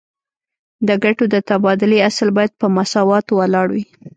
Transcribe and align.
د 0.87 0.89
ګټو 1.03 1.23
د 1.33 1.35
تبادلې 1.49 1.99
اصل 2.09 2.27
باید 2.37 2.51
په 2.61 2.67
مساواتو 2.75 3.31
ولاړ 3.39 3.67
وي 3.75 3.85